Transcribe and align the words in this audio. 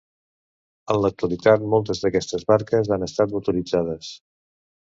En 0.93 0.97
l'actualitat 1.01 1.67
moltes 1.75 2.01
d'aquestes 2.05 2.47
barques 2.55 2.91
han 2.97 3.07
estat 3.11 3.37
motoritzades. 3.39 4.13